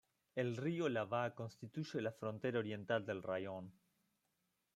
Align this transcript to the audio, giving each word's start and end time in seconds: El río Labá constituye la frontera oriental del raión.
El 0.33 0.57
río 0.57 0.89
Labá 0.89 1.35
constituye 1.35 2.01
la 2.01 2.11
frontera 2.11 2.57
oriental 2.57 3.05
del 3.05 3.21
raión. 3.21 3.71